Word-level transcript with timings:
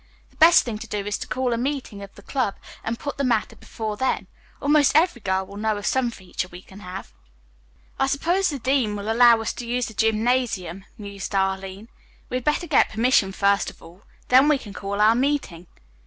The 0.31 0.35
best 0.37 0.63
thing 0.63 0.79
to 0.79 0.87
do 0.87 1.05
is 1.05 1.19
to 1.19 1.27
call 1.27 1.53
a 1.53 1.59
meeting 1.59 2.01
of 2.01 2.15
the 2.15 2.23
club 2.23 2.55
and 2.83 2.97
put 2.97 3.19
the 3.19 3.23
matter 3.23 3.55
before 3.55 3.97
them. 3.97 4.25
Almost 4.59 4.95
every 4.95 5.21
girl 5.21 5.45
will 5.45 5.57
know 5.57 5.77
of 5.77 5.85
some 5.85 6.09
feature 6.09 6.47
we 6.47 6.63
can 6.63 6.79
have." 6.79 7.13
"I 7.99 8.07
suppose 8.07 8.49
the 8.49 8.57
dean 8.57 8.95
will 8.95 9.11
allow 9.11 9.39
us 9.41 9.53
to 9.53 9.67
use 9.67 9.85
the 9.85 9.93
gymnasium," 9.93 10.85
mused 10.97 11.35
Arline. 11.35 11.87
"We 12.31 12.37
had 12.37 12.43
better 12.43 12.65
get 12.65 12.89
permission 12.89 13.31
first 13.31 13.69
of 13.69 13.79
all. 13.83 14.01
Then 14.29 14.47
we 14.47 14.57
can 14.57 14.73
call 14.73 14.99
our 14.99 15.13
meeting." 15.13 15.67